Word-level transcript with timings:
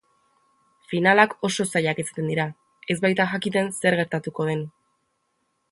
Finalak 0.93 1.35
oso 1.49 1.65
zailak 1.67 2.01
izaten 2.05 2.31
dira 2.33 2.47
ez 2.95 2.99
baita 3.05 3.29
jakiten 3.35 3.73
zer 3.83 3.99
gertatuko 4.03 4.49
den. 4.51 4.65